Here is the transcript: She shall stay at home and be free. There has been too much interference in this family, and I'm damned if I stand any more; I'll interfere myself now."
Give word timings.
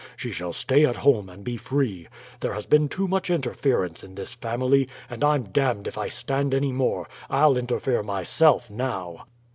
She 0.17 0.31
shall 0.31 0.51
stay 0.51 0.83
at 0.83 0.95
home 0.95 1.29
and 1.29 1.43
be 1.43 1.57
free. 1.57 2.07
There 2.39 2.55
has 2.55 2.65
been 2.65 2.89
too 2.89 3.07
much 3.07 3.29
interference 3.29 4.03
in 4.03 4.15
this 4.15 4.33
family, 4.33 4.87
and 5.11 5.23
I'm 5.23 5.43
damned 5.43 5.85
if 5.85 5.95
I 5.95 6.07
stand 6.07 6.55
any 6.55 6.71
more; 6.71 7.07
I'll 7.29 7.55
interfere 7.55 8.01
myself 8.01 8.71
now." 8.71 9.27